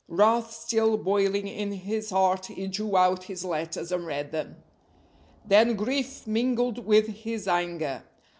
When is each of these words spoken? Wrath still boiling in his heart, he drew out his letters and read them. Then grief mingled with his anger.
Wrath 0.07 0.51
still 0.51 0.97
boiling 0.97 1.47
in 1.47 1.71
his 1.73 2.09
heart, 2.09 2.47
he 2.47 2.65
drew 2.65 2.97
out 2.97 3.25
his 3.25 3.45
letters 3.45 3.91
and 3.91 4.03
read 4.07 4.31
them. 4.31 4.55
Then 5.45 5.75
grief 5.75 6.25
mingled 6.25 6.87
with 6.87 7.05
his 7.05 7.47
anger. 7.47 8.01